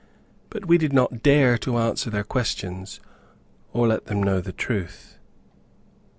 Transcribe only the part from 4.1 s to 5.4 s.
know the truth.